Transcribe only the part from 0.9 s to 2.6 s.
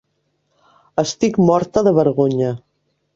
Estic morta de vergonya.